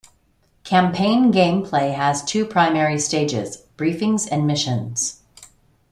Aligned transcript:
Campaign 0.63 1.31
gameplay 1.31 1.93
has 1.93 2.23
two 2.23 2.43
primary 2.43 2.97
stages, 2.97 3.65
briefings 3.77 4.27
and 4.31 4.47
missions. 4.47 5.21